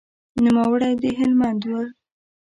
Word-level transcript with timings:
نوموړی 0.43 0.93
د 1.01 1.03
هلمند 1.19 1.61
و. 1.71 1.73